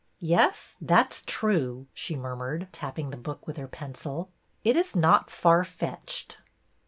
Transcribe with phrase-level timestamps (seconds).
[0.17, 4.31] Yes, that 's true," she murmured, tapping the book with her pencil.
[4.63, 6.39] It is not far fetched."